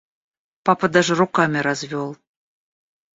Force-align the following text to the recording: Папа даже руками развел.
Папа 0.63 0.89
даже 0.89 1.13
руками 1.13 1.59
развел. 1.59 2.17